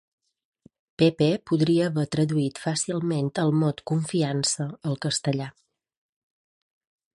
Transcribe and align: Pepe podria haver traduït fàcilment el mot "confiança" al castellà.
Pepe 1.01 1.27
podria 1.51 1.89
haver 1.89 2.05
traduït 2.15 2.63
fàcilment 2.63 3.29
el 3.43 3.53
mot 3.65 3.85
"confiança" 3.93 4.69
al 4.93 4.99
castellà. 5.07 5.53